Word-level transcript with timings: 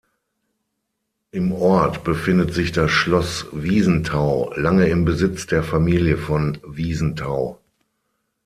Im 1.29 1.51
Ort 1.51 2.03
befindet 2.03 2.55
sich 2.55 2.71
das 2.71 2.89
Schloss 2.89 3.45
Wiesenthau, 3.51 4.51
lange 4.55 4.87
im 4.87 5.05
Besitz 5.05 5.45
der 5.45 5.61
Familie 5.61 6.17
von 6.17 6.57
Wiesenthau. 6.65 7.59